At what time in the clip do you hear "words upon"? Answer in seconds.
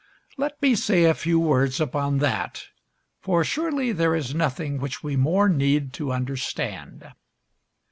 1.39-2.17